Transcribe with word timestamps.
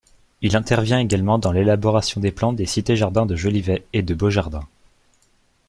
Il 0.41 0.55
intervient 0.57 0.97
également 0.97 1.37
dans 1.37 1.51
l'élaboration 1.51 2.19
des 2.19 2.31
plans 2.31 2.53
des 2.53 2.65
cités-jardins 2.65 3.27
de 3.27 3.35
Jolivet 3.35 3.85
et 3.93 4.01
de 4.01 4.15
Beaujardin. 4.15 4.65